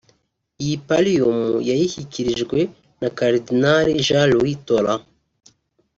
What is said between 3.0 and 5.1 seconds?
na Karidinali Jean-Louis Tauran